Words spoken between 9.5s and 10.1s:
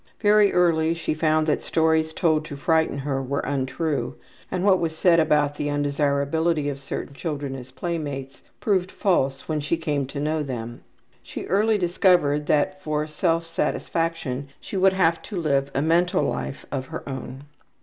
she came